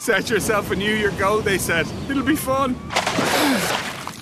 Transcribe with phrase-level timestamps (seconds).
[0.00, 1.86] Set yourself a New Year goal, they said.
[2.08, 2.74] It'll be fun.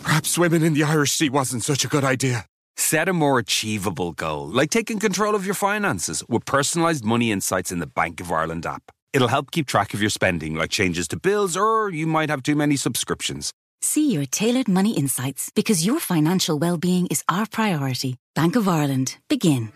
[0.02, 2.46] Perhaps swimming in the Irish Sea wasn't such a good idea.
[2.76, 7.70] Set a more achievable goal, like taking control of your finances with personalised money insights
[7.70, 8.90] in the Bank of Ireland app.
[9.12, 12.42] It'll help keep track of your spending, like changes to bills, or you might have
[12.42, 13.52] too many subscriptions.
[13.80, 18.16] See your tailored money insights because your financial well-being is our priority.
[18.34, 19.16] Bank of Ireland.
[19.28, 19.70] Begin.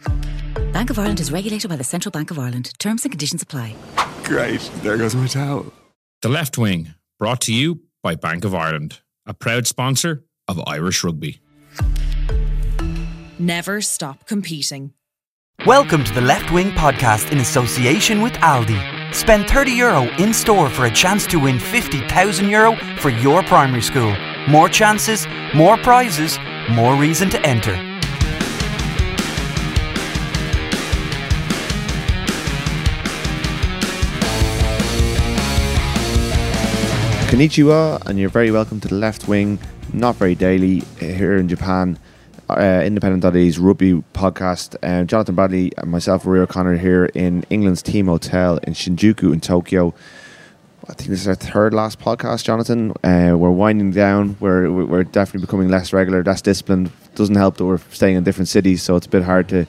[0.73, 2.73] Bank of Ireland is regulated by the Central Bank of Ireland.
[2.81, 3.77] Terms and conditions apply.
[4.25, 4.69] Great.
[4.83, 5.73] There goes my towel.
[6.23, 11.03] The Left Wing, brought to you by Bank of Ireland, a proud sponsor of Irish
[11.03, 11.41] rugby.
[13.41, 14.93] Never stop competing.
[15.67, 19.13] Welcome to the Left Wing podcast in association with Aldi.
[19.13, 23.83] Spend 30 euro in store for a chance to win 50,000 euro for your primary
[23.83, 24.17] school.
[24.49, 25.27] More chances,
[25.57, 26.39] more prizes,
[26.71, 27.75] more reason to enter.
[37.33, 39.59] Konnichiwa, and you're very welcome to the left wing,
[39.95, 41.99] not very daily, here in Japan.
[42.51, 44.77] Uh, Independent.ie's rugby podcast.
[44.83, 49.41] Um, Jonathan Bradley and myself, Ruaidhri O'Connor, here in England's team hotel in Shinjuku in
[49.41, 49.95] Tokyo.
[50.87, 52.91] I think this is our third last podcast, Jonathan.
[53.03, 54.37] Uh, we're winding down.
[54.39, 56.93] We're we're definitely becoming less regular, That's disciplined.
[57.15, 59.67] Doesn't help that we're staying in different cities, so it's a bit hard to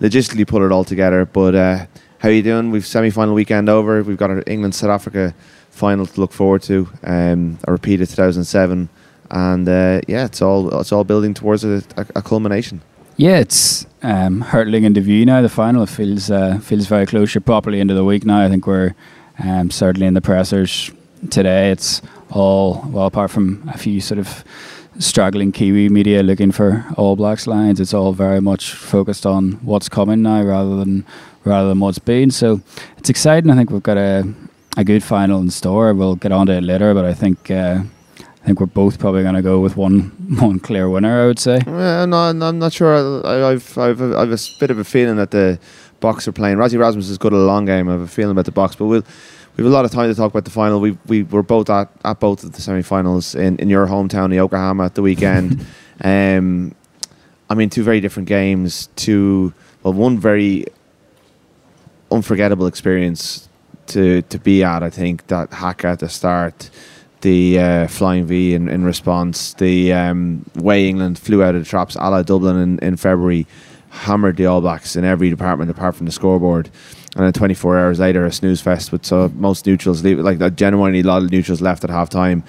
[0.00, 1.26] logistically put it all together.
[1.26, 1.86] But uh,
[2.20, 2.70] how are you doing?
[2.70, 4.02] We've semi-final weekend over.
[4.02, 5.34] We've got our England South Africa
[5.72, 6.88] final to look forward to.
[7.02, 8.88] Um, a repeat of 2007,
[9.30, 12.82] and uh, yeah, it's all it's all building towards a, a, culmination.
[13.16, 15.42] Yeah, it's um, hurtling into view now.
[15.42, 17.34] The final feels uh, feels very close.
[17.34, 18.44] You're properly into the week now.
[18.44, 18.94] I think we're
[19.42, 20.92] um, certainly in the pressers
[21.30, 21.70] today.
[21.70, 24.44] It's all well, apart from a few sort of
[24.98, 27.80] struggling Kiwi media looking for All Blacks lines.
[27.80, 31.06] It's all very much focused on what's coming now rather than
[31.44, 32.30] rather than what's been.
[32.30, 32.60] So
[32.98, 33.50] it's exciting.
[33.50, 34.32] I think we've got a
[34.76, 35.92] a good final in store.
[35.94, 37.82] We'll get on to it later, but I think uh,
[38.18, 41.22] I think we're both probably going to go with one one clear winner.
[41.22, 41.60] I would say.
[41.66, 43.26] Uh, no, I'm not sure.
[43.26, 45.58] I, I've, I've I've a bit of a feeling that the
[46.00, 46.56] Boks are playing.
[46.56, 47.88] Rassie Erasmus is good at a long game.
[47.88, 49.04] I have a feeling about the Boks, but we'll.
[49.54, 50.80] We have a lot of time to talk about the final.
[50.80, 54.36] We we were both at, at both of the semi-finals in, in your hometown, the
[54.36, 55.66] Yokohama, at the weekend.
[56.02, 56.74] um,
[57.50, 58.88] I mean, two very different games.
[58.96, 59.52] Two
[59.82, 60.64] well, one very
[62.10, 63.50] unforgettable experience
[63.88, 64.82] to to be at.
[64.82, 66.70] I think that haka at the start,
[67.22, 71.68] the uh, flying V in, in response, the um, way England flew out of the
[71.68, 73.46] traps, a la Dublin in, in February,
[73.90, 76.70] hammered the All Blacks in every department apart from the scoreboard.
[77.14, 81.00] And then 24 hours later, a snooze fest with so most neutrals leave, like genuinely
[81.00, 82.42] a lot of neutrals left at half time.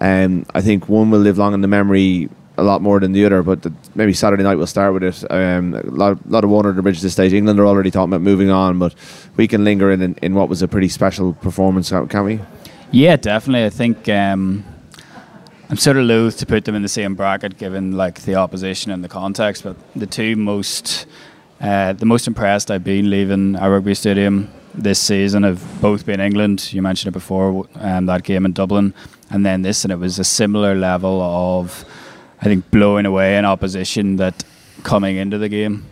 [0.00, 3.24] Um, I think one will live long in the memory a lot more than the
[3.24, 3.44] other.
[3.44, 5.30] But the, maybe Saturday night we'll start with it.
[5.30, 7.32] Um, a lot, lot of water under the bridge at this stage.
[7.32, 8.94] England are already talking about moving on, but
[9.36, 12.40] we can linger in, in, in what was a pretty special performance, can't we?
[12.92, 13.66] Yeah, definitely.
[13.66, 14.64] I think um,
[15.68, 18.92] I'm sort of loath to put them in the same bracket, given like the opposition
[18.92, 19.64] and the context.
[19.64, 21.06] But the two most,
[21.60, 26.20] uh, the most impressed I've been leaving our rugby stadium this season have both been
[26.20, 26.72] England.
[26.72, 28.94] You mentioned it before, um, that game in Dublin,
[29.28, 31.84] and then this, and it was a similar level of
[32.40, 34.44] I think blowing away an opposition that
[34.82, 35.86] coming into the game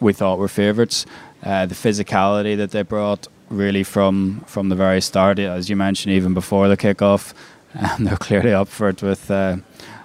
[0.00, 1.06] we thought were favourites.
[1.42, 6.12] Uh, the physicality that they brought really from from the very start, as you mentioned,
[6.14, 7.32] even before the kickoff,
[7.74, 9.30] um, they're clearly up for it with.
[9.30, 9.58] Uh,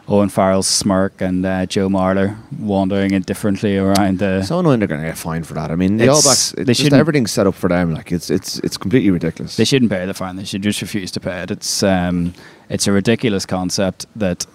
[0.08, 4.44] Owen Farrell's smirk and uh, Joe Marler wandering indifferently around the.
[4.44, 5.72] So annoying they're going to get fined for that.
[5.72, 7.94] I mean, the All Blacks, they just everything's set up for them.
[7.94, 9.56] Like it's it's it's completely ridiculous.
[9.56, 10.36] They shouldn't pay the fine.
[10.36, 11.52] They should just refuse to pay it.
[11.52, 12.34] It's um,
[12.68, 14.46] it's a ridiculous concept that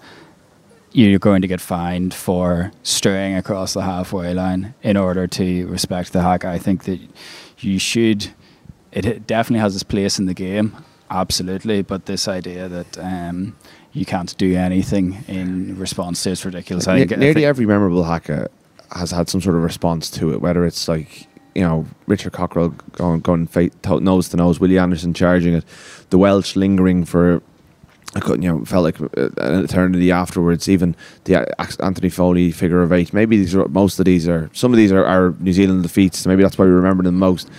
[0.91, 6.13] you're going to get fined for straying across the halfway line in order to respect
[6.13, 6.47] the haka.
[6.47, 6.99] I think that
[7.59, 8.29] you should.
[8.91, 10.75] It definitely has its place in the game,
[11.09, 11.81] absolutely.
[11.81, 13.55] But this idea that um,
[13.93, 16.87] you can't do anything in response to it's ridiculous.
[16.87, 18.49] Ne- nearly every memorable haka
[18.91, 22.77] has had some sort of response to it, whether it's like you know Richard Cockerill
[22.93, 23.49] going going
[24.03, 25.65] nose to nose, Willie Anderson charging it,
[26.09, 27.41] the Welsh lingering for
[28.15, 30.69] I couldn't, you know, felt like uh, an eternity afterwards.
[30.69, 30.95] Even
[31.25, 33.13] the uh, Anthony Foley figure of eight.
[33.13, 36.19] Maybe these are most of these are some of these are, are New Zealand defeats.
[36.19, 37.49] So Maybe that's why we remember them most.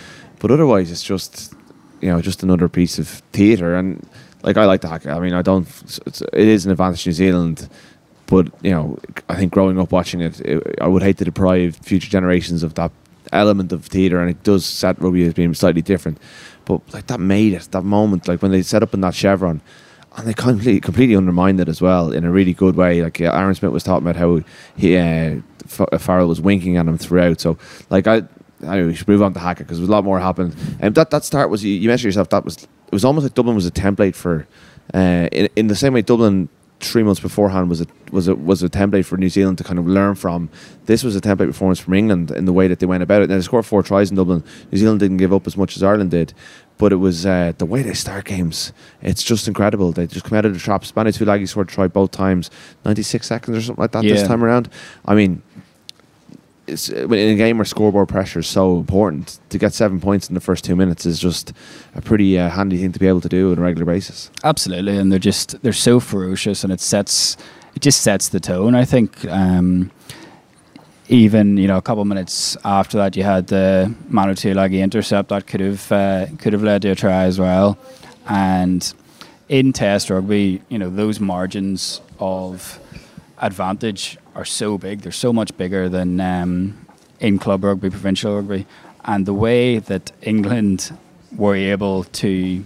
[0.41, 1.55] But otherwise, it's just
[2.01, 3.77] you know just another piece of theatre.
[3.77, 4.07] And
[4.43, 5.11] like I like the haka.
[5.11, 5.69] I mean, I don't.
[6.33, 7.69] It is an advantage New Zealand.
[8.27, 8.99] But you know,
[9.29, 12.75] I think growing up watching it, it, I would hate to deprive future generations of
[12.75, 12.91] that
[13.33, 16.19] element of theatre, and it does set rugby as being slightly different.
[16.65, 19.61] But like that made it that moment, like when they set up in that chevron
[20.19, 23.03] and they completely completely undermined it as well in a really good way.
[23.03, 24.43] Like uh, Aaron Smith was talking about how
[24.77, 27.41] he uh, F- Farrell was winking at him throughout.
[27.41, 27.57] So
[27.89, 28.25] like I.
[28.61, 30.57] Anyway, we should move on to Hackett because there's a lot more happened.
[30.81, 33.23] And um, that that start was you, you mentioned yourself that was it was almost
[33.23, 34.49] like Dublin was a template for,
[34.93, 36.49] uh, in, in the same way Dublin
[36.81, 39.79] three months beforehand was a was a was a template for New Zealand to kind
[39.79, 40.49] of learn from.
[40.87, 43.29] This was a template performance from England in the way that they went about it.
[43.29, 44.45] Now they scored four tries in Dublin.
[44.71, 46.35] New Zealand didn't give up as much as Ireland did,
[46.79, 48.73] but it was uh, the way they start games.
[49.03, 49.93] It's just incredible.
[49.93, 50.89] They just come out of the traps.
[50.89, 52.51] Spanish Tuilagi scored a try both times,
[52.85, 54.71] ninety six seconds or something like that this time around.
[55.05, 55.43] I mean.
[56.69, 60.35] It's, in a game where scoreboard pressure is so important, to get seven points in
[60.35, 61.53] the first two minutes is just
[61.95, 64.31] a pretty uh, handy thing to be able to do on a regular basis.
[64.45, 67.37] Absolutely, and they're just they're so ferocious, and it sets
[67.75, 68.75] it just sets the tone.
[68.75, 69.25] I think.
[69.27, 69.91] Um,
[71.11, 75.31] even you know a couple of minutes after that, you had the Manu Tuilagi intercept
[75.31, 77.79] that could have uh, could have led to a try as well.
[78.29, 78.93] And
[79.49, 82.79] in Test rugby, you know those margins of
[83.41, 85.01] advantage are so big.
[85.01, 86.87] They're so much bigger than um,
[87.21, 88.67] in club rugby, provincial rugby,
[89.05, 90.97] and the way that England
[91.37, 92.65] were able to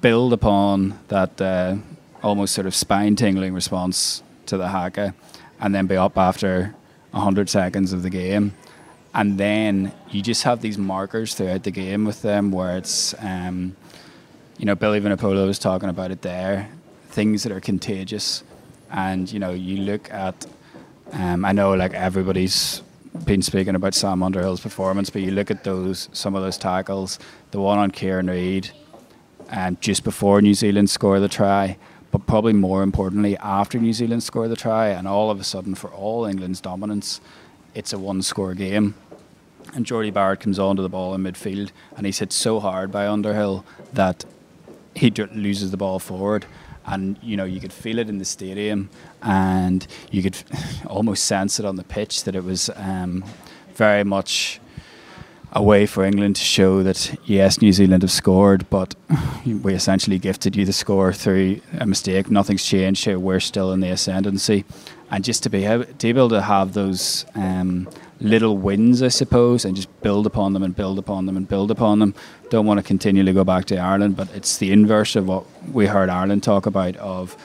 [0.00, 1.76] build upon that uh,
[2.22, 5.14] almost sort of spine tingling response to the haka,
[5.60, 6.74] and then be up after
[7.12, 8.54] hundred seconds of the game,
[9.14, 13.14] and then you just have these markers throughout the game with them where it's.
[13.18, 13.76] Um,
[14.58, 16.68] you know, Billy Vunipola was talking about it there.
[17.08, 18.44] Things that are contagious,
[18.92, 20.46] and you know, you look at.
[21.12, 22.82] Um, I know, like everybody's
[23.26, 27.18] been speaking about Sam Underhill's performance, but you look at those some of those tackles.
[27.50, 28.70] The one on Kieran Read,
[29.50, 31.76] and just before New Zealand score the try,
[32.10, 35.74] but probably more importantly after New Zealand score the try, and all of a sudden
[35.74, 37.20] for all England's dominance,
[37.74, 38.94] it's a one-score game.
[39.74, 43.06] And Jordie Barrett comes onto the ball in midfield, and he's hit so hard by
[43.06, 44.24] Underhill that
[44.94, 46.44] he loses the ball forward.
[46.86, 48.90] And you know you could feel it in the stadium,
[49.22, 50.36] and you could
[50.86, 53.24] almost sense it on the pitch that it was um,
[53.74, 54.60] very much
[55.54, 58.94] a way for England to show that yes, New Zealand have scored, but
[59.46, 62.30] we essentially gifted you the score through a mistake.
[62.30, 63.18] Nothing's changed here.
[63.18, 64.64] We're still in the ascendancy,
[65.12, 67.86] and just to be able to, be able to have those um,
[68.20, 71.70] little wins, I suppose, and just build upon them and build upon them and build
[71.70, 72.14] upon them.
[72.48, 75.86] Don't want to continually go back to Ireland, but it's the inverse of what we
[75.86, 77.36] heard Ireland talk about of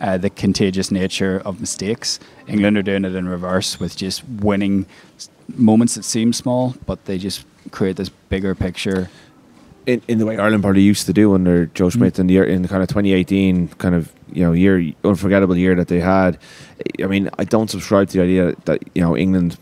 [0.00, 2.18] uh, the contagious nature of mistakes.
[2.46, 4.86] England are doing it in reverse with just winning
[5.48, 9.10] moments that seem small, but they just create this bigger picture.
[9.86, 11.92] In, in the way Ireland probably used to do under Joe mm.
[11.92, 15.56] Schmidt in the year in the kind of 2018 kind of you know year unforgettable
[15.56, 16.38] year that they had.
[17.02, 19.58] I mean, I don't subscribe to the idea that you know England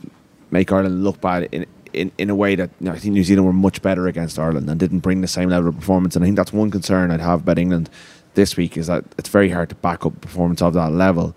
[0.50, 1.66] make Ireland look bad in.
[1.92, 4.38] In, in a way that you know, I think New Zealand were much better against
[4.38, 7.10] Ireland and didn't bring the same level of performance, and I think that's one concern
[7.10, 7.90] I'd have about England
[8.32, 11.36] this week is that it's very hard to back up performance of that level.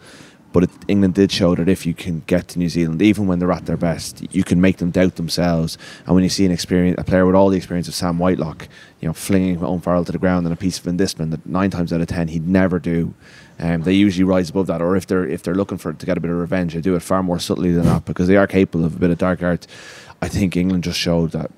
[0.55, 3.39] But it, England did show that if you can get to New Zealand, even when
[3.39, 5.77] they're at their best, you can make them doubt themselves.
[6.05, 8.69] And when you see an experience, a player with all the experience of Sam Whitelock,
[9.01, 11.71] you know, flinging Owen Farrell to the ground and a piece of indiscipline that nine
[11.71, 13.13] times out of ten he'd never do.
[13.59, 16.17] Um, they usually rise above that, or if they're if they're looking for to get
[16.17, 18.47] a bit of revenge, they do it far more subtly than that because they are
[18.47, 19.67] capable of a bit of dark art.
[20.21, 21.51] I think England just showed that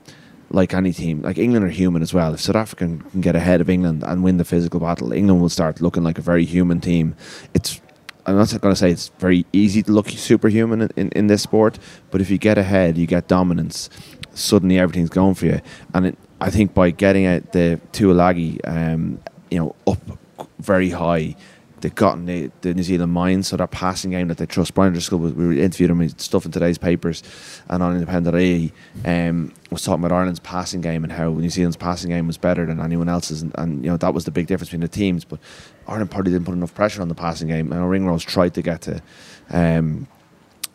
[0.49, 2.33] like any team, like England are human as well.
[2.33, 5.39] If South Africa can, can get ahead of England and win the physical battle, England
[5.39, 7.15] will start looking like a very human team.
[7.53, 7.79] It's
[8.27, 11.41] I'm not going to say it's very easy to look superhuman in, in, in this
[11.43, 11.79] sport,
[12.11, 13.89] but if you get ahead, you get dominance.
[14.33, 15.61] Suddenly, everything's going for you.
[15.93, 19.19] And it, I think by getting out the Tuolagi, um,
[19.49, 20.19] you know, up
[20.59, 21.37] very high,
[21.81, 24.73] they've gotten the, the New Zealand mind, so their passing game that they trust.
[24.73, 27.23] Brian Driscoll, we interviewed him, he's stuff in today's papers
[27.69, 28.71] and on Independent A,
[29.05, 32.65] um, was talking about Ireland's passing game and how New Zealand's passing game was better
[32.65, 35.23] than anyone else's, and, and you know that was the big difference between the teams.
[35.25, 35.39] But
[35.87, 37.71] Ireland probably didn't put enough pressure on the passing game.
[37.71, 39.01] And Ringrose tried to get to.
[39.49, 40.07] Um,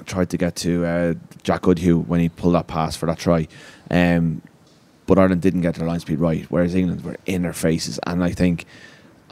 [0.06, 3.46] tried to get to uh, Jack Goodhue when he pulled that pass for that try.
[3.88, 4.42] Um,
[5.06, 8.00] but Ireland didn't get their line speed right, whereas England were in their faces.
[8.06, 8.66] And I think,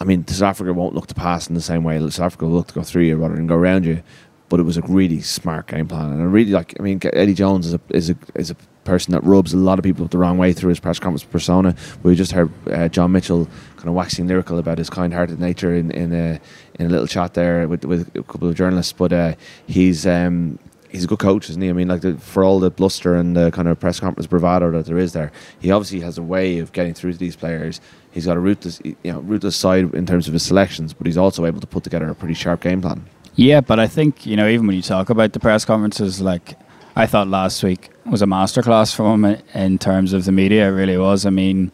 [0.00, 1.98] I mean, South Africa won't look to pass in the same way.
[2.10, 4.02] South Africa will look to go through you rather than go around you.
[4.48, 6.74] But it was a really smart game plan, and I really like.
[6.80, 9.78] I mean, Eddie Jones is a is a is a person that rubs a lot
[9.78, 11.76] of people the wrong way through his press conference persona.
[12.02, 15.92] We just heard uh, John Mitchell kind of waxing lyrical about his kind-hearted nature in
[15.92, 16.40] in a
[16.80, 18.92] in a little chat there with with a couple of journalists.
[18.92, 19.34] But uh,
[19.68, 21.68] he's um, he's a good coach, isn't he?
[21.68, 24.72] I mean, like the, for all the bluster and the kind of press conference bravado
[24.72, 25.30] that there is there,
[25.60, 27.80] he obviously has a way of getting through to these players.
[28.12, 31.16] He's got a ruthless, you know, ruthless side in terms of his selections, but he's
[31.16, 33.06] also able to put together a pretty sharp game plan.
[33.36, 36.56] Yeah, but I think you know even when you talk about the press conferences, like
[36.96, 40.68] I thought last week was a masterclass from him in terms of the media.
[40.68, 41.24] It really was.
[41.24, 41.70] I mean,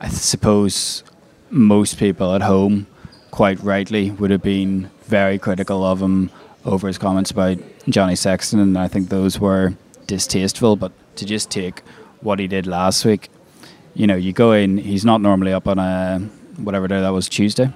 [0.00, 1.04] I suppose
[1.50, 2.86] most people at home,
[3.30, 6.30] quite rightly, would have been very critical of him
[6.64, 9.74] over his comments about Johnny Sexton, and I think those were
[10.06, 10.76] distasteful.
[10.76, 11.80] But to just take
[12.20, 13.30] what he did last week,
[13.94, 14.78] you know, you go in.
[14.78, 16.18] He's not normally up on a
[16.56, 17.72] whatever day that was Tuesday.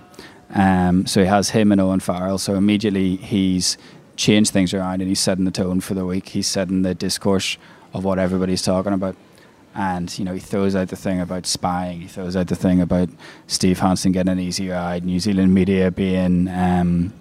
[0.50, 2.38] Um, so he has him and Owen Farrell.
[2.38, 3.76] So immediately he's
[4.16, 6.30] changed things around and he's setting the tone for the week.
[6.30, 7.58] He's setting the discourse
[7.92, 9.16] of what everybody's talking about.
[9.74, 12.00] And you know he throws out the thing about spying.
[12.00, 13.10] He throws out the thing about
[13.46, 15.04] Steve Hansen getting an easy ride.
[15.04, 17.12] New Zealand media being um,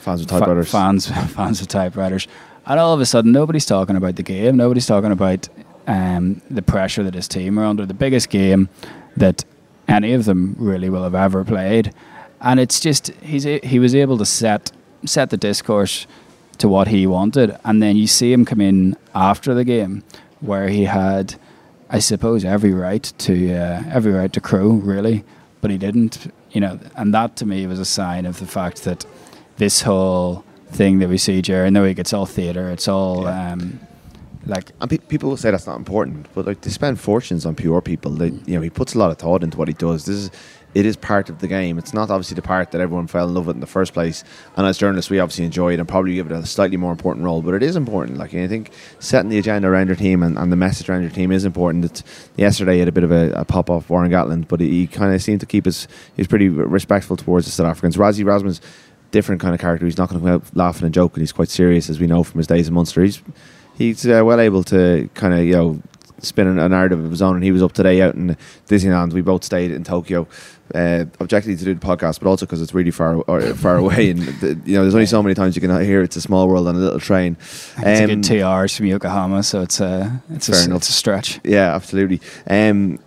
[0.00, 0.66] Fans of typewriters.
[0.66, 2.28] Fa- fans, fans of typewriters,
[2.66, 4.56] and all of a sudden, nobody's talking about the game.
[4.56, 5.48] Nobody's talking about
[5.86, 7.86] um, the pressure that his team are under.
[7.86, 8.68] The biggest game
[9.16, 9.44] that
[9.88, 11.92] any of them really will have ever played,
[12.40, 14.72] and it's just he's a, he was able to set
[15.04, 16.06] set the discourse
[16.58, 20.02] to what he wanted, and then you see him come in after the game
[20.40, 21.34] where he had,
[21.90, 25.24] I suppose, every right to uh, every right to crow really,
[25.60, 26.32] but he didn't.
[26.52, 29.06] You know, and that to me was a sign of the fact that
[29.56, 33.26] this whole thing that we see, Jerry, I know he gets all theatre, it's all
[33.26, 33.80] um,
[34.46, 37.54] like And pe- people will say that's not important, but like they spend fortunes on
[37.54, 38.10] pure people.
[38.12, 40.04] They, you know, he puts a lot of thought into what he does.
[40.04, 40.30] This is,
[40.74, 41.78] it is part of the game.
[41.78, 44.24] It's not obviously the part that everyone fell in love with in the first place.
[44.56, 47.24] And as journalists, we obviously enjoy it and probably give it a slightly more important
[47.24, 47.42] role.
[47.42, 48.18] But it is important.
[48.18, 51.10] Like I think setting the agenda around your team and, and the message around your
[51.10, 51.84] team is important.
[51.84, 52.02] It's,
[52.36, 54.86] yesterday he had a bit of a, a pop off Warren Gatland, but he, he
[54.86, 55.86] kind of seemed to keep his.
[56.16, 57.96] He was pretty respectful towards the South Africans.
[57.96, 58.60] Rassie Erasmus,
[59.10, 59.84] different kind of character.
[59.84, 61.20] He's not going to come out laughing and joking.
[61.20, 63.02] He's quite serious, as we know from his days in Munster.
[63.02, 63.22] He's
[63.76, 65.82] he's uh, well able to kind of you know
[66.20, 67.34] spin a narrative of his own.
[67.34, 68.36] And he was up today out in
[68.68, 69.12] Disneyland.
[69.12, 70.28] We both stayed in Tokyo,
[70.72, 74.10] uh, objectively to do the podcast, but also because it's really far or, far away.
[74.10, 76.46] And the, you know, there's only so many times you can hear it's a small
[76.48, 77.36] world on a little train.
[77.40, 80.78] it's a Um, good two hours from Yokohama, so it's a it's a, enough.
[80.78, 81.40] it's a stretch.
[81.42, 82.20] Yeah, absolutely.
[82.48, 83.00] Um,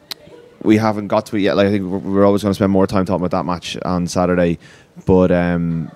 [0.61, 1.55] we haven't got to it yet.
[1.55, 3.77] Like I think we're, we're always going to spend more time talking about that match
[3.85, 4.59] on Saturday,
[5.05, 5.89] but um,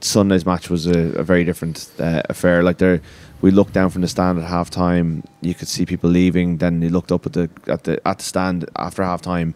[0.00, 2.62] Sunday's match was a, a very different uh, affair.
[2.62, 3.00] Like there,
[3.42, 5.24] we looked down from the stand at half time.
[5.42, 6.58] You could see people leaving.
[6.58, 9.54] Then you looked up at the at the at the stand after half time.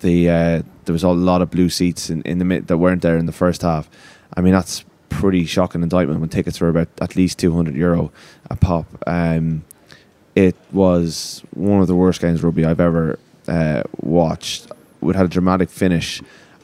[0.00, 3.02] The uh, there was a lot of blue seats in, in the mid that weren't
[3.02, 3.88] there in the first half.
[4.36, 8.12] I mean that's pretty shocking indictment when tickets were about at least two hundred euro
[8.50, 8.86] a pop.
[9.06, 9.64] Um,
[10.34, 14.70] it was one of the worst games rugby I've ever uh, watched.
[15.02, 16.20] It had a dramatic finish,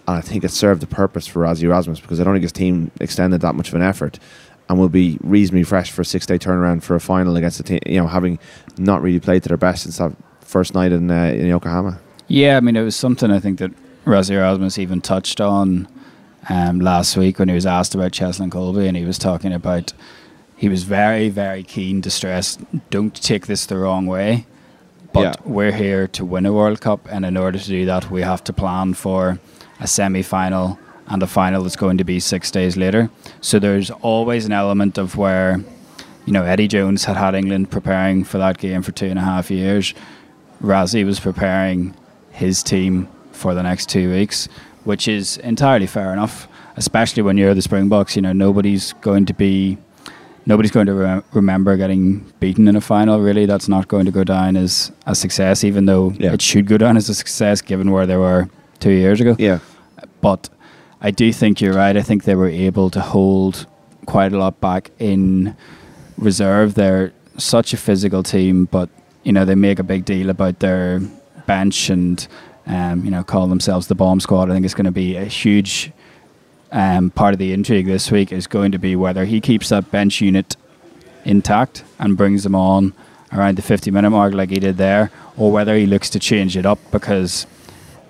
[0.06, 2.52] and I think it served the purpose for Rassie Erasmus because I don't think his
[2.52, 4.18] team extended that much of an effort,
[4.74, 7.78] and will be reasonably fresh for a six-day turnaround for a final against a team.
[7.86, 8.40] You know, having
[8.76, 12.00] not really played to their best since that first night in uh, in Yokohama.
[12.26, 13.70] Yeah, I mean, it was something I think that
[14.04, 15.86] Rassie Erasmus even touched on
[16.48, 19.92] um, last week when he was asked about Cheslin Kolbe, and he was talking about
[20.56, 22.58] he was very, very keen to stress
[22.90, 24.46] don't take this the wrong way,
[25.12, 25.32] but Yeah.
[25.44, 28.42] we're here to win a World Cup, and in order to do that, we have
[28.44, 29.38] to plan for
[29.78, 30.78] a semi final
[31.08, 33.10] and a final that's going to be six days later.
[33.40, 35.62] So there's always an element of where,
[36.26, 39.22] you know, Eddie Jones had had England preparing for that game for two and a
[39.22, 39.94] half years.
[40.62, 41.94] Rassie was preparing
[42.30, 44.48] his team for the next two weeks,
[44.84, 46.48] which is entirely fair enough.
[46.76, 49.78] Especially when you're the Springboks, you know nobody's going to be,
[50.46, 53.20] nobody's going to re- remember getting beaten in a final.
[53.20, 56.32] Really, that's not going to go down as a success, even though Yeah.
[56.32, 58.48] it should go down as a success given where they were
[58.80, 59.36] two years ago.
[59.38, 59.60] Yeah,
[60.20, 60.48] But
[61.04, 61.94] I do think you're right.
[61.98, 63.66] I think they were able to hold
[64.06, 65.54] quite a lot back in
[66.16, 66.76] reserve.
[66.76, 68.88] They're such a physical team, but
[69.22, 71.00] you know they make a big deal about their
[71.46, 72.26] bench and
[72.66, 74.48] um, you know call themselves the bomb squad.
[74.48, 75.92] I think it's going to be a huge
[76.72, 79.90] um, part of the intrigue this week is going to be whether he keeps that
[79.90, 80.56] bench unit
[81.26, 82.94] intact and brings them on
[83.30, 86.56] around the 50 minute mark like he did there, or whether he looks to change
[86.56, 87.46] it up because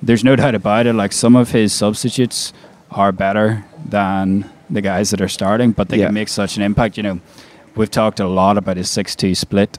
[0.01, 0.93] there's no doubt about it.
[0.93, 2.53] Like some of his substitutes
[2.95, 6.07] are better than the guys that are starting, but they Yeah.
[6.07, 6.97] can make such an impact.
[6.97, 7.21] You know,
[7.77, 9.79] we've talked a lot about his 6 2 split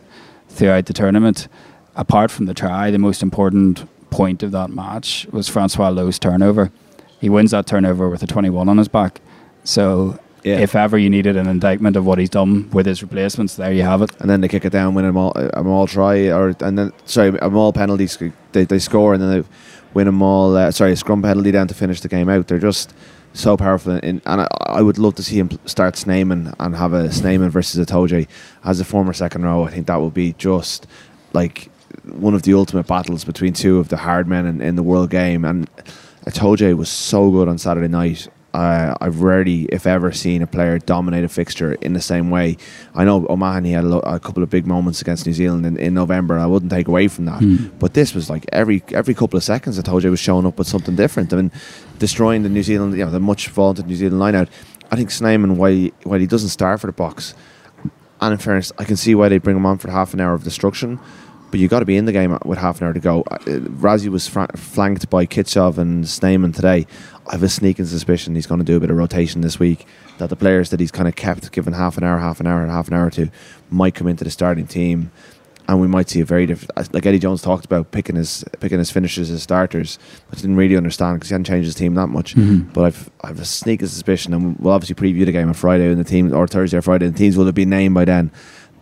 [0.50, 1.48] throughout the tournament.
[1.96, 6.72] Apart from the try, the most important point of that match was Francois Louw's turnover.
[7.20, 9.22] He wins that turnover with a 21 on his back.
[9.64, 10.60] So, Yeah.
[10.60, 13.82] if ever you needed an indictment of what he's done with his replacements, there you
[13.82, 14.12] have it.
[14.20, 16.94] and then they kick it down, win a maul, a maul try, or and then
[17.06, 18.08] sorry, a maul penalty.
[18.52, 19.48] They they score and then they
[19.96, 20.56] win a maul.
[20.56, 22.48] Uh, sorry, a scrum penalty down to finish the game out.
[22.48, 22.94] They're just
[23.34, 26.94] so powerful, in, and I, I would love to see him start Snyman and have
[26.94, 28.28] a Snyman versus Itoje
[28.64, 29.64] as a former second row.
[29.66, 30.88] I think that would be just
[31.34, 31.70] like
[32.04, 35.10] one of the ultimate battles between two of the hard men in, in the world
[35.10, 35.44] game.
[35.44, 35.70] And
[36.26, 38.28] Itoje was so good on Saturday night.
[38.56, 42.56] Uh, I've rarely, if ever, seen a player dominate a fixture in the same way.
[42.94, 45.76] I know O'Mahony had a, lo- a couple of big moments against New Zealand in,
[45.78, 46.40] in November.
[46.40, 47.42] I wouldn't take away from that.
[47.80, 50.58] But this was like every every couple of seconds, I told you, was showing up
[50.58, 51.34] with something different.
[51.34, 51.52] I mean,
[52.00, 54.48] destroying the New Zealand, you know, the much vaunted New Zealand line out.
[54.90, 57.34] I think Snyman, while he, while he doesn't start for the Boks,
[58.22, 60.34] and in fairness, I can see why they bring him on for half an hour
[60.34, 61.00] of destruction
[61.56, 63.22] but you got to be in the game with half an hour to go.
[63.32, 63.38] Uh,
[63.80, 66.86] Rassie was fra- flanked by Kitshoff and Snyman today.
[67.28, 69.88] I have a sneaking suspicion he's going to do a bit of rotation this week.
[70.18, 72.62] That the players that he's kind of kept, given half an hour, half an hour,
[72.62, 73.30] and half an hour to,
[73.70, 75.12] might come into the starting team
[75.70, 76.94] and we might see a very different.
[76.94, 79.98] Like Eddie Jones talked about picking his picking his finishers as starters,
[80.30, 82.36] but didn't really understand because he hadn't changed his team that much.
[82.36, 82.74] Mhm.
[82.74, 86.00] But I've I've a sneaking suspicion, and we'll obviously preview the game on Friday and
[86.00, 87.06] the team or Thursday or Friday.
[87.06, 88.30] And the teams will have been named by then.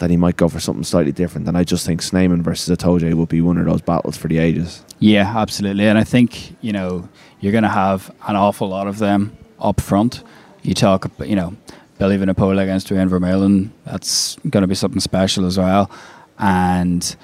[0.03, 3.13] That he might go for something slightly different, and I just think Snyman versus Itoje
[3.13, 4.83] will be one of those battles for the ages.
[4.99, 5.87] Yeah, absolutely.
[5.87, 7.07] And I think, you know,
[7.39, 10.21] you're going to have an awful lot of them up front.
[10.61, 11.55] You talk, you know,
[11.99, 15.89] Billy Vunipola against Duane Vermeulen, that's going to be something special as well.
[16.37, 17.15] And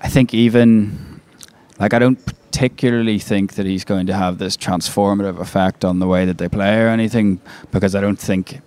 [0.00, 1.20] I think even,
[1.78, 6.08] like, I don't particularly think that he's going to have this transformative effect on the
[6.08, 7.40] way that they play or anything,
[7.70, 8.62] because I don't think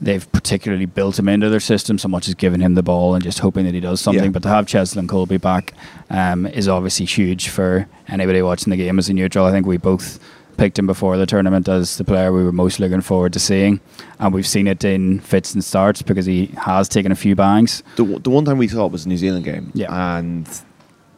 [0.00, 3.22] they've particularly built him into their system so much as giving him the ball and
[3.22, 4.24] just hoping that he does something.
[4.24, 4.30] Yeah.
[4.30, 5.74] But to have Cheslin Kolbe back
[6.08, 9.44] um, is obviously huge for anybody watching the game as a neutral.
[9.44, 10.18] I think we both
[10.56, 13.80] picked him before the tournament as the player we were most looking forward to seeing,
[14.18, 17.82] and we've seen it in fits and starts because he has taken a few bangs.
[17.96, 19.70] The, the one time we saw it was the New Zealand game.
[19.74, 20.18] Yeah.
[20.18, 20.48] And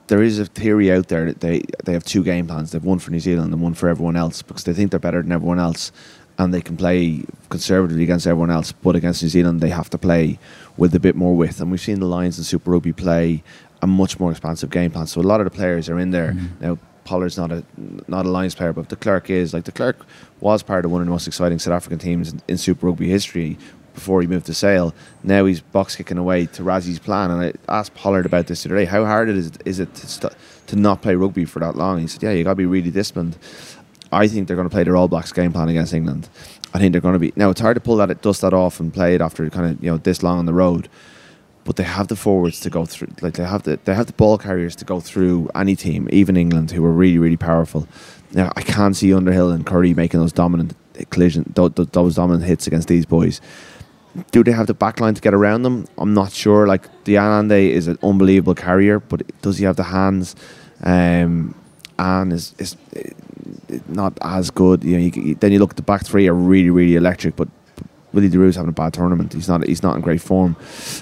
[0.09, 2.73] there is a theory out there that they, they have two game plans.
[2.73, 5.01] They have one for New Zealand and one for everyone else because they think they're
[5.01, 5.91] better than everyone else
[6.43, 8.73] and they can play conservatively against everyone else.
[8.73, 10.39] But against New Zealand, they have to play
[10.77, 11.61] with a bit more width.
[11.61, 13.43] And we've seen the Lions and Super Rugby play
[13.81, 15.07] a much more expansive game plan.
[15.07, 16.33] So a lot of the players are in there.
[16.33, 16.65] Mm-hmm.
[16.65, 17.65] Now, Pollard's not a
[18.07, 19.53] not a Lions player, but de Klerk is.
[19.53, 20.07] Like de Klerk
[20.41, 23.09] was part of one of the most exciting South African teams in, in Super Rugby
[23.09, 23.59] history
[23.95, 24.95] before he moved to Sale.
[25.23, 27.31] Now he's box kicking away to Rassie's plan.
[27.31, 28.85] And I asked Pollard about this today.
[28.85, 30.33] How hard it is is it to, st-
[30.69, 31.99] to not play rugby for that long?
[31.99, 33.37] He said, "Yeah, you got to be really disciplined."
[34.13, 36.29] I think they're going to play their All Blacks game plan against England.
[36.75, 37.51] I think they're going to be now.
[37.51, 39.91] It's hard to pull that dust that off and play it after kind of you
[39.91, 40.89] know this long on the road
[41.65, 43.09] but they have the forwards to go through.
[43.21, 46.37] Like they have the they have the ball carriers to go through any team, even
[46.37, 47.87] England, who are really really powerful.
[48.33, 50.75] Now I can't see Underhill and Curry making those dominant
[51.11, 53.41] collision, tho- tho- those dominant hits against these boys.
[54.31, 55.87] Do they have the backline to get around them?
[55.97, 56.67] I'm not sure.
[56.67, 60.37] Like de Allende is an unbelievable carrier, but does he have the hands?
[60.83, 61.55] Um,
[61.99, 62.77] and is is
[63.89, 64.85] not as good.
[64.85, 67.37] You know, you, you- then you look at the back three are really really electric,
[67.37, 67.49] but
[68.13, 69.33] Willie le Roux's having a bad tournament.
[69.33, 69.67] He's not.
[69.67, 70.57] He's not in great form.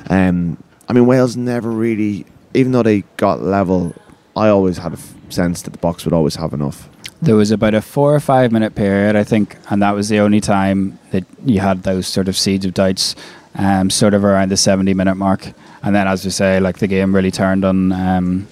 [0.08, 3.94] Um, I mean, Wales never really, even though they got level,
[4.36, 6.88] I always had a f- sense that the Boks would always have enough.
[7.22, 10.18] There was about a four or five minute period, I think, and that was the
[10.20, 13.14] only time that you had those sort of seeds of doubts,
[13.56, 15.52] um, sort of around the 70 minute mark.
[15.82, 18.48] And then, as you say, like the game really turned on um,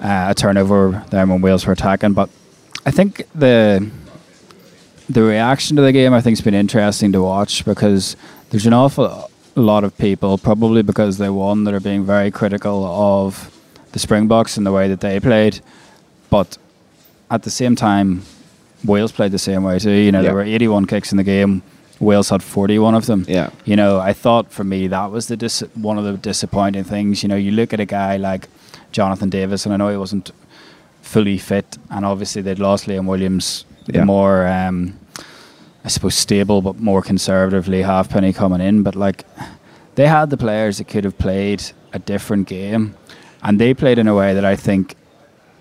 [0.00, 2.12] uh, a turnover there when Wales were attacking.
[2.14, 2.30] But
[2.86, 3.88] I think the
[5.08, 8.16] the reaction to the game, I think, has been interesting to watch because
[8.50, 12.84] there's an awful lot of people, probably because they won, that are being very critical
[12.84, 13.50] of
[13.92, 15.60] the Springboks and the way that they played.
[16.30, 16.56] But
[17.30, 18.22] at the same time,
[18.84, 19.90] Wales played the same way too.
[19.90, 20.26] You know, Yeah.
[20.26, 21.62] there were 81 kicks in the game.
[21.98, 23.26] Wales had 41 of them.
[23.28, 23.50] Yeah.
[23.64, 27.22] You know, I thought for me that was the dis- one of the disappointing things.
[27.24, 28.48] You know, you look at a guy like
[28.92, 30.30] Jonathan Davies, and I know he wasn't
[31.02, 34.04] fully fit, and obviously they'd lost Liam Williams, Yeah.
[34.04, 34.94] more, um,
[35.84, 38.82] I suppose, stable but more conservatively Halfpenny coming in.
[38.82, 39.24] But like,
[39.94, 42.94] they had the players that could have played a different game,
[43.42, 44.96] and they played in a way that I think.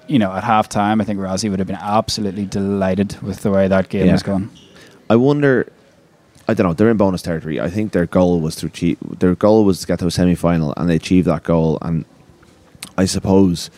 [0.07, 3.51] You know, at half time, I think Rassie would have been absolutely delighted with the
[3.51, 4.13] way that game Yeah.
[4.13, 4.49] was going.
[5.07, 5.71] I wonder.
[6.47, 6.73] I don't know.
[6.73, 7.61] They're in bonus territory.
[7.61, 8.97] I think their goal was to achieve.
[9.19, 11.77] Their goal was to get to a semi-final, and they achieved that goal.
[11.83, 12.05] And
[12.97, 13.69] I suppose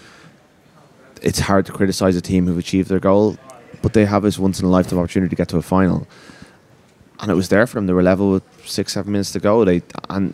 [1.22, 3.38] it's hard to criticize a team who've achieved their goal,
[3.82, 6.08] but they have this once in a lifetime opportunity to get to a final,
[7.20, 7.88] and it was there for them.
[7.88, 9.64] They were level with six, seven minutes to go.
[9.64, 10.34] They and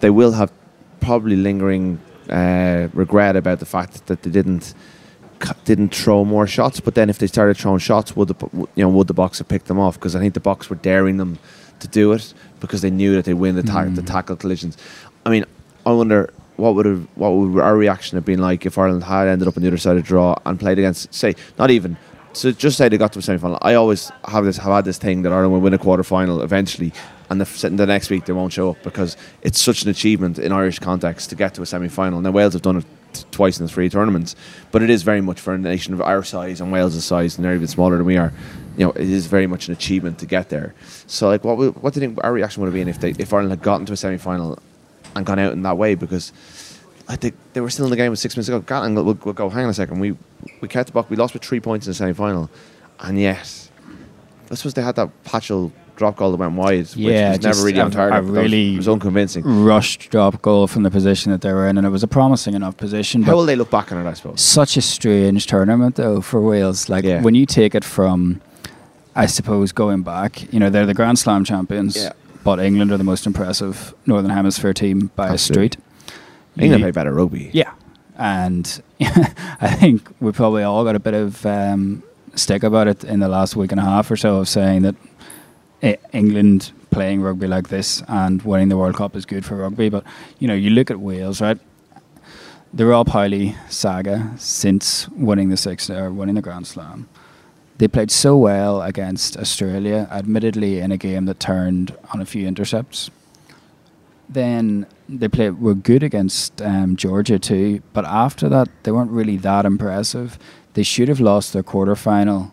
[0.00, 0.52] they will have
[1.00, 4.74] probably lingering uh, regret about the fact that they didn't
[5.64, 6.80] didn't throw more shots.
[6.80, 9.48] But then if they started throwing shots, would the you know would the Boks have
[9.48, 9.94] picked them off?
[9.94, 11.38] Because I think the Boks were daring them
[11.80, 14.76] to do it because they knew that they win the ta- the tackle collisions.
[15.24, 15.44] I mean,
[15.86, 19.28] I wonder what would have what would our reaction have been like if Ireland had
[19.28, 21.96] ended up on the other side of the draw and played against say not even.
[22.32, 23.58] So just say they got to a semi final.
[23.60, 26.42] I always have this have had this thing that Ireland will win a quarter final
[26.42, 26.92] eventually,
[27.28, 30.52] and the, the next week they won't show up because it's such an achievement in
[30.52, 32.20] Irish context to get to a semi final.
[32.20, 32.84] Now Wales have done it
[33.32, 34.36] twice in the three tournaments,
[34.70, 37.44] but it is very much for a nation of our size and Wales' size, and
[37.44, 38.32] they're even smaller than we are.
[38.76, 40.74] You know, it is very much an achievement to get there.
[41.08, 43.32] So, like, what what do you think our reaction would have been if they if
[43.32, 44.58] Ireland had gotten to a semi final
[45.16, 45.94] and gone out in that way?
[45.94, 46.32] Because
[47.08, 48.60] I think they were still in the game with six minutes ago.
[48.60, 48.74] go.
[48.74, 49.48] Gatland will, will go.
[49.50, 50.00] Hang on a second.
[50.00, 50.16] We
[50.60, 51.10] we kept the buck.
[51.10, 52.50] We lost with three points in the semi final,
[53.00, 53.68] and yet
[54.50, 57.42] I suppose they had that patch of drop goal that went wide, which Yeah, was
[57.42, 58.18] never really on a- target.
[58.18, 59.42] a but was- really it was unconvincing.
[59.44, 62.54] Rushed drop goal from the position that they were in, and it was a promising
[62.54, 63.22] enough position.
[63.22, 64.08] How will they look back on it?
[64.08, 64.40] I suppose.
[64.40, 66.88] such a strange tournament though for Wales.
[66.88, 67.20] Like Yeah.
[67.22, 68.40] when you take it from,
[69.14, 72.12] I suppose going back, you know they're the Grand Slam champions, Yeah.
[72.44, 75.76] But England are the most impressive Northern Hemisphere team by a street.
[76.56, 77.50] England You- play better rugby.
[77.52, 77.72] Yeah,
[78.18, 82.02] and I think we probably all got a bit of um,
[82.34, 84.94] stick about it in the last week and a half or so of saying that
[85.82, 89.88] E- England playing rugby like this and winning the World Cup is good for rugby.
[89.88, 90.04] But
[90.38, 91.58] you know, you look at Wales, right?
[92.72, 97.08] The Rob Howley saga since winning the six or winning the Grand Slam.
[97.80, 102.46] They played so well against Australia, admittedly in a game that turned on a few
[102.46, 103.10] intercepts.
[104.28, 109.38] Then they played were good against um, Georgia too, but after that they weren't really
[109.38, 110.38] that impressive.
[110.74, 112.52] They should have lost their quarter final.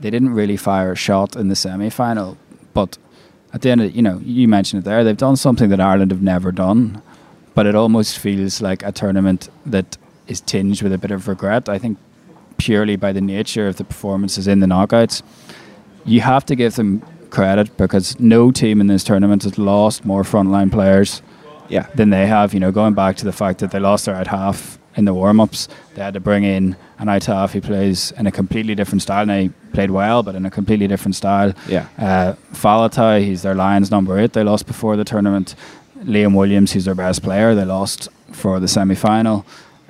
[0.00, 2.36] They didn't really fire a shot in the semi final,
[2.74, 2.98] but
[3.54, 5.02] at the end of you know you mentioned it there.
[5.04, 7.00] They've done something that Ireland have never done,
[7.54, 11.70] but it almost feels like a tournament that is tinged with a bit of regret.
[11.70, 11.96] I think
[12.64, 15.22] purely by the nature of the performances in the knockouts.
[16.06, 20.22] You have to give them credit because no team in this tournament has lost more
[20.22, 21.20] frontline players
[21.68, 21.86] Yeah.
[21.94, 22.54] than they have.
[22.54, 25.12] You know, going back to the fact that they lost their out half in the
[25.12, 28.74] warm ups, they had to bring in an out half who plays in a completely
[28.74, 29.26] different style.
[29.26, 31.52] Now, he played well, but in a completely different style.
[31.68, 31.86] Yeah.
[31.98, 34.32] Uh, Faletau, he's their Lions number eight.
[34.32, 35.54] They lost before the tournament.
[36.04, 39.44] Liam Williams, who's their best player, they lost for the semi final.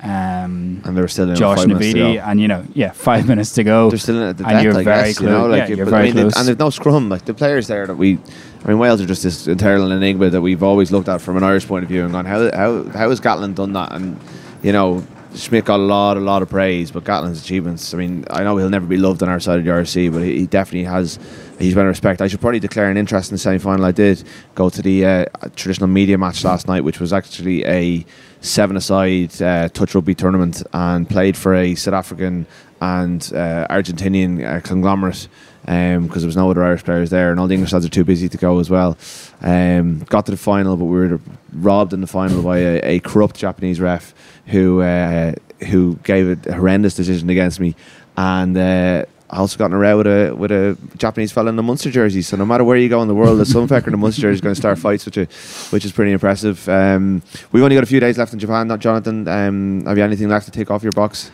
[0.05, 2.91] Um, And they were still in Josh five minutes to Navidi, and you know, yeah,
[2.91, 3.89] five minutes to go.
[3.89, 5.67] They're still in at the and death, you're I very guess, you know, like Yeah,
[5.69, 7.09] you- you're very I mean, they- and there's no scrum.
[7.09, 8.19] Like the players there that we,
[8.63, 11.43] I mean, Wales are just this internal enigma that we've always looked at from an
[11.43, 13.91] Irish point of view and gone, how how how has Gatland done that?
[13.93, 14.17] And
[14.61, 15.03] you know,
[15.35, 17.93] Schmidt got a lot a lot of praise, but Gatland's achievements.
[17.93, 20.19] I mean, I know he'll never be loved on our side of the RC, but
[20.23, 21.19] he, he definitely has.
[21.59, 22.21] He's been respect.
[22.21, 23.85] I should probably declare an interest in the semi final.
[23.85, 24.23] I did
[24.55, 28.05] go to the uh, traditional media match last night, which was actually a
[28.45, 32.45] seven-a-side uh, touch rugby tournament, and played for a South African
[32.81, 35.27] and uh, Argentinian uh, conglomerate
[35.61, 38.03] because there was no other Irish players there, and all the English lads are too
[38.03, 38.97] busy to go as well.
[39.41, 41.19] Um, got to the final, but we were
[41.53, 44.13] robbed in the final by a, a corrupt Japanese ref
[44.47, 45.33] who uh,
[45.67, 47.75] who gave a horrendous decision against me,
[48.15, 49.05] and.
[49.29, 51.89] I also got in a row with a with a Japanese fella in the Munster
[51.89, 52.21] jersey.
[52.21, 54.21] So no matter where you go in the world, the some fecker in the Munster
[54.21, 55.25] jersey is going to start fights with you,
[55.71, 56.67] which is pretty impressive.
[56.69, 58.67] Um, we've only got a few days left in Japan.
[58.67, 59.27] Not Jonathan.
[59.27, 61.31] Um, have you anything left to take off your box?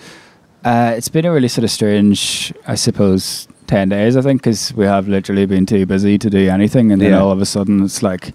[0.63, 4.71] Uh, it's been a really sort of strange, I suppose, 10 days, I think, because
[4.75, 6.91] we have literally been too busy to do anything.
[6.91, 7.19] And then Yeah.
[7.19, 8.31] all of a sudden, it's like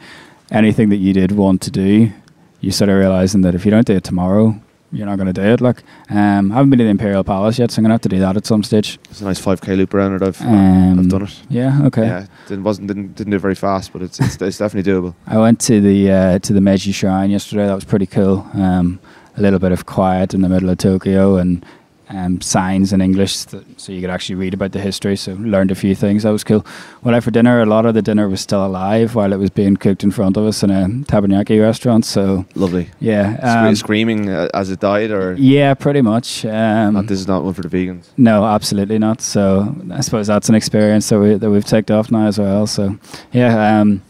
[0.50, 2.10] anything that you did want to do,
[2.60, 4.60] you sort of realizing that if you don't do it tomorrow,
[4.92, 5.60] you're not going to do it.
[5.60, 8.00] Like, um, I haven't been to the Imperial Palace yet, so I'm going to have
[8.02, 8.98] to do that at some stage.
[9.10, 10.22] It's a nice 5k loop around it.
[10.22, 11.42] I've Um, I've done it.
[11.48, 12.06] Yeah, okay.
[12.06, 15.14] Yeah, didn't wasn't didn't, didn't do it very fast, but it's it's, it's definitely doable.
[15.26, 17.66] I went to the uh, to the Meiji Shrine yesterday.
[17.66, 18.46] That was pretty cool.
[18.54, 19.00] Um,
[19.36, 21.64] a little bit of quiet in the middle of Tokyo and
[22.08, 23.36] um, signs in English,
[23.76, 25.16] so you could actually read about the history.
[25.16, 26.22] So learned a few things.
[26.22, 26.64] That was cool.
[27.02, 27.60] Went out for dinner.
[27.62, 30.36] A lot of the dinner was still alive while it was being cooked in front
[30.36, 32.04] of us in a tabernacle restaurant.
[32.04, 32.90] So Lovely.
[33.00, 36.44] yeah, Scre- um, screaming uh, as it died, or yeah, pretty much.
[36.44, 38.06] Um, not, this is not one for the vegans.
[38.16, 39.20] no, absolutely not.
[39.20, 42.66] So I suppose that's an experience that we that we've ticked off now as well.
[42.66, 42.96] So
[43.32, 44.02] yeah, um,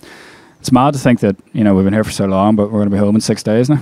[0.60, 2.80] it's mad to think that you know we've been here for so long, but we're
[2.80, 3.80] going to be home in six days now.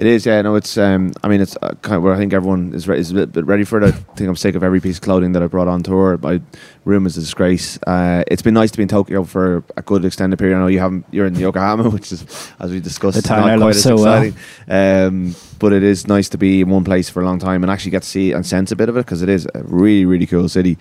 [0.00, 0.40] It is, yeah.
[0.40, 0.78] No, it's.
[0.78, 3.26] Um, I mean, it's uh, kind of where I think everyone is, re- is a
[3.26, 3.84] bit ready for it.
[3.84, 6.16] I think I'm sick of every piece of clothing that I brought on tour.
[6.22, 6.40] My
[6.86, 7.78] room is a disgrace.
[7.86, 10.56] Uh, it's been nice to be in Tokyo for a good extended period.
[10.56, 11.04] I know you haven't.
[11.10, 12.24] You're in Yokohama, which is,
[12.58, 14.22] as we discussed, The town not I quite as so well.
[14.22, 14.38] exciting.
[14.68, 17.70] Um, but it is nice to be in one place for a long time and
[17.70, 20.06] actually get to see and sense a bit of it because it is a really,
[20.06, 20.78] really cool city.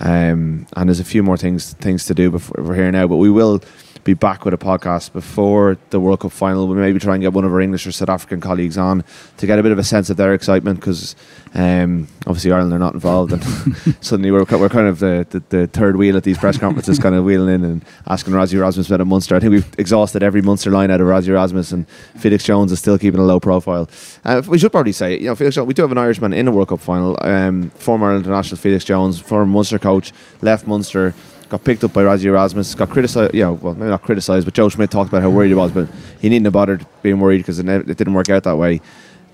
[0.00, 3.18] Um, and there's a few more things things to do before we're here now, but
[3.18, 3.62] we will
[4.06, 6.68] be back with a podcast before the World Cup final.
[6.68, 9.04] We'll maybe try and get one of our English or South African colleagues on
[9.38, 11.16] to get a bit of a sense of their excitement because
[11.54, 13.42] um, obviously Ireland are not involved, and
[14.00, 17.16] suddenly we're, we're kind of the, the, the third wheel at these press conferences, kind
[17.16, 19.34] of wheeling in and asking Rassie Erasmus about a Munster.
[19.34, 22.78] I think we've exhausted every Munster line out of Rassie Erasmus, and Felix Jones is
[22.78, 23.90] still keeping a low profile.
[24.24, 26.46] Uh, we should probably say, you know, Felix Jones, we do have an Irishman in
[26.46, 31.12] the World Cup final, um, former international Felix Jones, former Munster coach, left Munster
[31.48, 34.54] got picked up by Rassie Erasmus, got criticised, you know, well, maybe not criticised, but
[34.54, 35.88] Joe Schmidt talked about how worried he was, but
[36.20, 38.80] he needn't have bothered being worried because it, it didn't work out that way.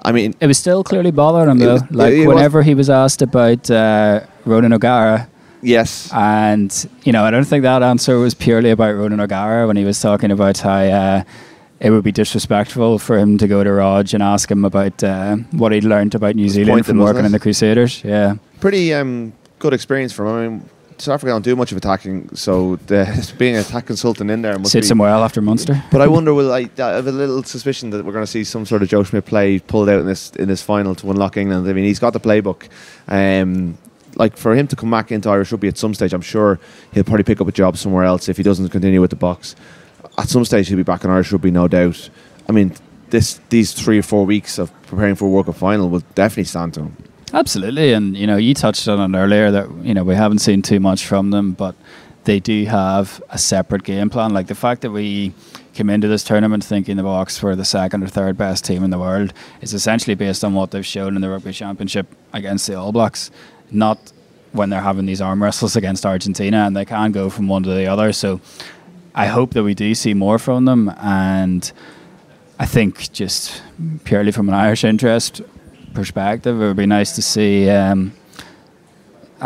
[0.05, 1.75] I mean, It was still clearly bothering him though.
[1.75, 5.29] was- like it was- whenever he was asked about uh, Ronan O'Gara,
[5.63, 9.77] yes, and you know, I don't think that answer was purely about Ronan O'Gara when
[9.77, 11.23] he was talking about how uh,
[11.81, 15.37] it would be disrespectful for him to go to Raj and ask him about uh,
[15.53, 18.03] what he'd learned about New Zealand pointed, from working in the Crusaders.
[18.05, 20.35] Yeah, pretty um, good experience for him.
[20.35, 20.69] I mean,
[21.03, 24.57] South Africa don't do much of attacking, so the, being an attack consultant in there
[24.57, 25.83] must Sits him well after Munster.
[25.91, 28.45] But I wonder, will I, I have a little suspicion that we're going to see
[28.45, 31.37] some sort of Joe Schmidt play pulled out in this in this final to unlock
[31.37, 31.69] England.
[31.69, 32.69] I mean, he's got the playbook.
[33.09, 33.77] Um,
[34.15, 36.61] like for him to come back into Irish rugby at some stage, I'm sure
[36.93, 39.57] he'll probably pick up a job somewhere else if he doesn't continue with the Boks.
[40.19, 42.11] At some stage, he'll be back in Irish rugby, no doubt.
[42.49, 42.77] I mean,
[43.11, 46.45] this these three or four weeks of preparing for a World Cup final will definitely
[46.45, 46.97] stand to him.
[47.35, 50.61] Absolutely, and you know, you touched on it earlier that you know we haven't seen
[50.61, 51.75] too much from them, but
[52.25, 54.35] they do have a separate game plan.
[54.35, 55.33] Like the fact that we
[55.73, 58.91] came into this tournament thinking the Boks were the second or third best team in
[58.91, 62.75] the world is essentially based on what they've shown in the Rugby Championship against the
[62.75, 63.31] All Blacks,
[63.71, 64.13] not
[64.53, 67.71] when they're having these arm wrestles against Argentina, and they can go from one to
[67.71, 68.13] the other.
[68.13, 68.43] So,
[69.15, 71.73] I hope that we do see more from them, and
[72.59, 73.63] I think just
[74.05, 75.41] purely from an Irish interest
[75.95, 78.13] perspective, it would be nice to see um,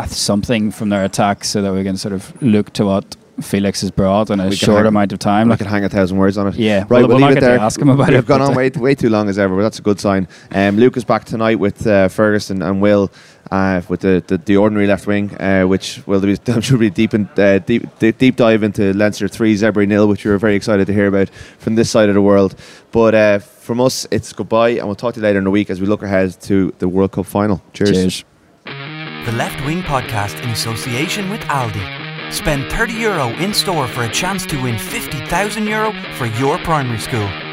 [0.07, 3.91] something from their attack so that we can sort of look to what Felix has
[3.91, 5.47] brought in a short hang- amount of time.
[5.47, 6.55] I Like, could hang a thousand words on it.
[6.55, 6.89] Yeah, right.
[6.89, 7.59] well, we'll we'll leave it there.
[7.59, 9.79] ask him about We've it, gone on way way too long as ever, but that's
[9.79, 10.27] a good sign.
[10.51, 13.11] Um, Luke is back tonight with uh, Ferguson and Will.
[13.49, 16.89] Uh, with the, the, the ordinary left wing, uh, which will be I'm sure be
[16.89, 20.37] deep, in, uh, deep deep deep dive into Leinster three Zebre nil, which we were
[20.37, 22.55] very excited to hear about from this side of the world.
[22.91, 25.69] But uh, from us, it's goodbye, and we'll talk to you later in the week
[25.69, 27.61] as we look ahead to the World Cup final.
[27.71, 27.91] Cheers.
[27.91, 28.23] cheers.
[28.65, 32.06] The Left Wing Podcast in association with Aldi.
[32.29, 36.99] Spend 30 euro in store for a chance to win 50,000 euro for your primary
[36.99, 37.46] school.